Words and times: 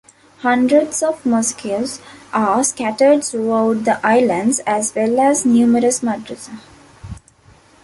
Hundreds 0.39 1.03
of 1.03 1.23
mosques 1.27 2.01
are 2.33 2.63
scattered 2.63 3.23
throughout 3.23 3.83
the 3.85 4.03
islands, 4.03 4.57
as 4.65 4.95
well 4.95 5.19
as 5.21 5.45
numerous 5.45 5.99
"madrassah". 6.01 6.57